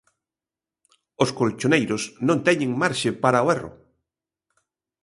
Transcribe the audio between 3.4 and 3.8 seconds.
o erro.